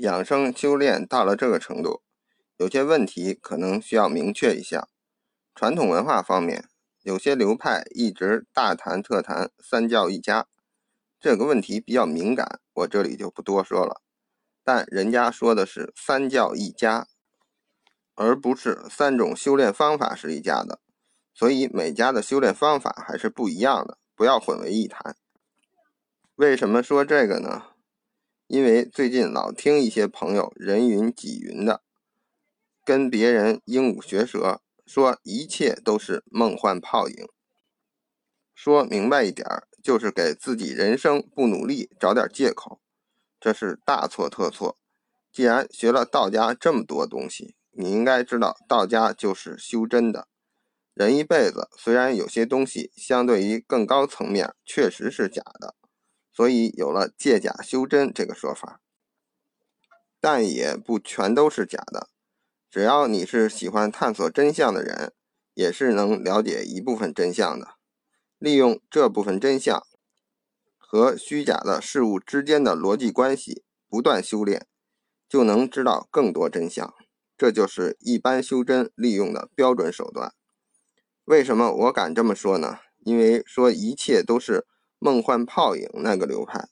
[0.00, 2.00] 养生修炼到了这个程度，
[2.56, 4.88] 有些问题可能需要明确一下。
[5.54, 6.64] 传统文化方面，
[7.02, 10.46] 有些流派一直大谈特谈三教一家，
[11.20, 14.00] 这个问题比较敏感，我这里就不多说了。
[14.64, 17.06] 但人家说的是三教一家，
[18.14, 20.80] 而不是三种修炼方法是一家的，
[21.34, 25.14] 所以每家的修炼方法还是不一样的，不要混为一谈。
[26.36, 27.64] 为什么说这个呢？
[28.50, 31.84] 因为最近老听一些朋友人云己云的，
[32.84, 37.28] 跟别人鹦鹉学舌，说一切都是梦幻泡影。
[38.52, 42.80] 说明白一点儿，就是给自己人生不努力找点借口，
[43.38, 44.76] 这是大错特错。
[45.30, 50.26] 既然学了道家这么多东西，你应该知道道家就是修真的。
[50.94, 55.76] 人一辈子虽然有些东西相对于更高层面确实是假的。
[56.32, 58.80] 所以有了借假修真这个说法，
[60.20, 62.08] 但也不全都是假的。
[62.70, 65.12] 只要你是喜欢探索真相的人，
[65.54, 67.74] 也是能了解一部分真相的。
[68.38, 69.84] 利用这部分真相
[70.78, 74.66] 和虚假的事物之间的逻辑关系，不断修炼，
[75.28, 76.94] 就能知道更多真相。
[77.36, 80.32] 这就是一般修真利用的标准手段。
[81.24, 82.78] 为什么我敢这么说呢？
[83.00, 84.66] 因为说一切都是。
[85.00, 86.68] 梦幻泡影那个流派，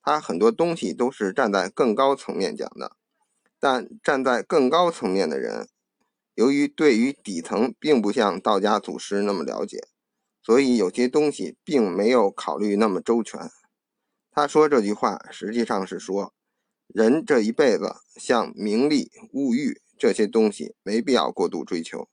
[0.00, 2.96] 他很多东西都是站在更高层面讲的，
[3.58, 5.68] 但站在更高层面的人，
[6.34, 9.88] 由于对于底层并不像道家祖师那么了解，
[10.40, 13.50] 所以有些东西并没有考虑那么周全。
[14.30, 16.32] 他说这句话实际上是说，
[16.86, 22.08] 人这一辈子像名利、物欲这些东西没必要过度追求，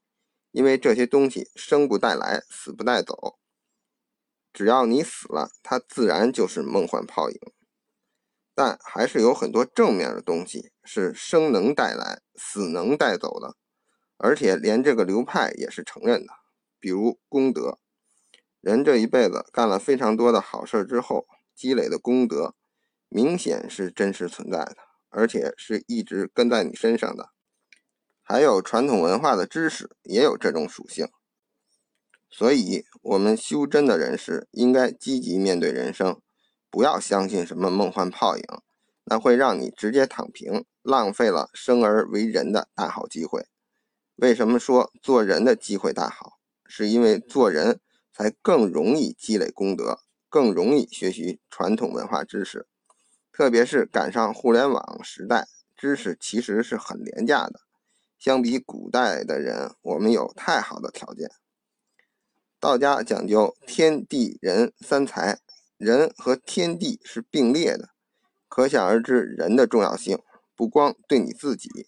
[0.51, 3.37] 因为这些东西生不带来，死不带走。
[4.51, 7.39] 只要你死了，它自然就是梦幻泡影。
[8.55, 13.55] 但还是有很多正面的东西是生能带来，死能带走的，
[14.17, 16.33] 而且连这个流派也是承认的。
[16.77, 17.79] 比如功德，
[18.59, 22.55] 人这一辈子干了非常多的好事之后，积累的功德
[23.07, 24.75] 明显是真实存在的，
[25.09, 27.29] 而且是一直跟在你身上的。
[28.21, 31.07] 还有传统文化的知识也有这种属性。
[32.29, 36.21] 所以，我们修真的人士应该积极面对人生，
[36.69, 38.43] 不要相信什么梦幻泡影，
[39.05, 43.47] 那会让你直接躺平，浪费了生而为人的大好机会。
[44.15, 46.39] 为什么说做人的机会大好？
[46.67, 47.79] 是因为做人
[48.13, 52.67] 才更容易积累功德，更容易学习传统文化知识。
[53.33, 57.61] 特别是赶上互联网时代，知识其实是很廉价的。
[58.19, 61.31] 相比古代的人，我们有太好的条件。
[62.61, 65.39] 道家讲究天地人三才，
[65.77, 67.91] 人和天地是并列的，
[68.49, 70.19] 可想而知人的重要性。
[70.57, 71.87] 不光对你自己，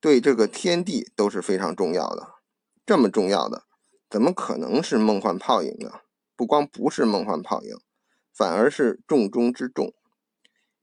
[0.00, 2.36] 对这个天地都是非常重要的。
[2.86, 3.64] 这么重要的，
[4.08, 6.00] 怎么可能是梦幻泡影呢？
[6.34, 7.76] 不光不是梦幻泡影，
[8.32, 9.92] 反而是重中之重。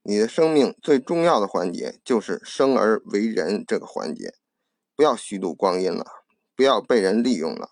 [0.03, 4.35] 你的生命最重要的环节就是生而为人这个环节，
[4.95, 6.05] 不要虚度光阴了，
[6.55, 7.71] 不要被人利用了。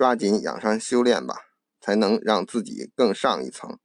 [0.00, 1.34] 抓紧养生修炼吧，
[1.78, 3.78] 才能让自己更上一层。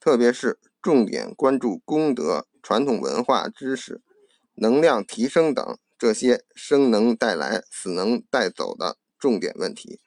[0.00, 4.02] 特别是重点关注功德、传统文化知识、
[4.56, 10.00] 能量提升等这些生能带来、死能带走的重点问题。